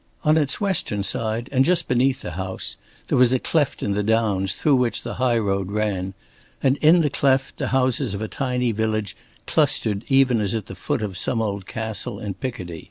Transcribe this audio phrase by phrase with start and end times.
[0.23, 2.75] On its western side and just beneath the house,
[3.07, 6.15] there was a cleft in the downs through which the high road ran
[6.63, 10.73] and in the cleft the houses of a tiny village clustered even as at the
[10.73, 12.79] foot of some old castle in Picardy.